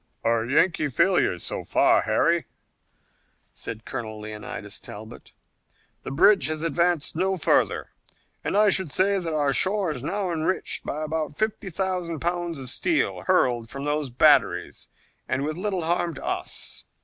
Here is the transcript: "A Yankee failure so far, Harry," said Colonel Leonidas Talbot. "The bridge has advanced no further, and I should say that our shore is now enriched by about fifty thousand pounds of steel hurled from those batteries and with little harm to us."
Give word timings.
"A 0.23 0.43
Yankee 0.47 0.87
failure 0.87 1.37
so 1.37 1.63
far, 1.63 2.01
Harry," 2.01 2.45
said 3.53 3.85
Colonel 3.85 4.19
Leonidas 4.19 4.79
Talbot. 4.79 5.31
"The 6.01 6.09
bridge 6.09 6.47
has 6.47 6.63
advanced 6.63 7.15
no 7.15 7.37
further, 7.37 7.91
and 8.43 8.57
I 8.57 8.71
should 8.71 8.91
say 8.91 9.19
that 9.19 9.31
our 9.35 9.53
shore 9.53 9.91
is 9.91 10.01
now 10.01 10.31
enriched 10.31 10.83
by 10.87 11.03
about 11.03 11.37
fifty 11.37 11.69
thousand 11.69 12.19
pounds 12.19 12.57
of 12.57 12.71
steel 12.71 13.25
hurled 13.27 13.69
from 13.69 13.83
those 13.83 14.09
batteries 14.09 14.89
and 15.27 15.43
with 15.43 15.55
little 15.55 15.83
harm 15.83 16.15
to 16.15 16.25
us." 16.25 16.85